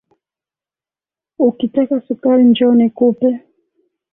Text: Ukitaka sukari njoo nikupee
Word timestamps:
Ukitaka 1.47 1.95
sukari 2.05 2.43
njoo 2.49 2.73
nikupee 2.77 3.37